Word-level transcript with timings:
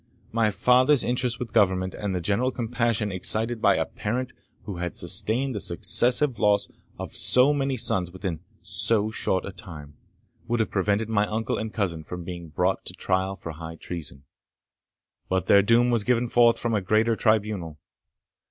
My 0.31 0.49
father's 0.49 1.03
interest 1.03 1.37
with 1.39 1.53
Government, 1.53 1.93
and 1.93 2.15
the 2.15 2.21
general 2.21 2.49
compassion 2.49 3.11
excited 3.11 3.61
by 3.61 3.75
a 3.75 3.85
parent 3.85 4.31
who 4.63 4.77
had 4.77 4.95
sustained 4.95 5.53
the 5.53 5.59
successive 5.59 6.39
loss 6.39 6.67
of 6.97 7.13
so 7.13 7.53
many 7.53 7.77
sons 7.77 8.09
within 8.09 8.39
so 8.63 9.11
short 9.11 9.45
a 9.45 9.51
time, 9.51 9.93
would 10.47 10.59
have 10.59 10.71
prevented 10.71 11.07
my 11.07 11.27
uncle 11.27 11.59
and 11.59 11.71
cousin 11.71 12.03
from 12.03 12.23
being 12.23 12.47
brought 12.49 12.83
to 12.85 12.93
trial 12.93 13.35
for 13.35 13.51
high 13.51 13.75
treason. 13.75 14.23
But 15.29 15.45
their 15.45 15.61
doom 15.61 15.91
was 15.91 16.03
given 16.03 16.27
forth 16.27 16.57
from 16.57 16.73
a 16.73 16.81
greater 16.81 17.15
tribunal. 17.15 17.77